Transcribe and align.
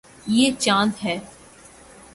یے 0.35 0.47
چاند 0.63 0.91
ہے 1.03 1.15